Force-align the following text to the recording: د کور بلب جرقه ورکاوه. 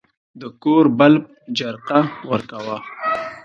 د 0.39 0.41
کور 0.63 0.85
بلب 0.99 1.23
جرقه 1.57 1.99
ورکاوه. 2.29 2.77